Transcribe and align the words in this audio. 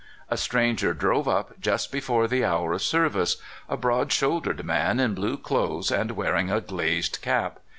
A 0.29 0.35
stranger 0.37 0.95
drove 0.95 1.27
up 1.27 1.59
just 1.59 1.91
be 1.91 1.99
fore 1.99 2.27
the 2.27 2.43
hour 2.43 2.73
of 2.73 2.81
service— 2.81 3.37
a 3.69 3.77
broad 3.77 4.11
shouldered 4.11 4.65
man 4.65 4.99
in 4.99 5.13
blue 5.13 5.37
clothes, 5.37 5.91
and 5.91 6.13
wearing 6.13 6.49
a 6.49 6.59
glazed 6.59 7.19
cap. 7.21 7.59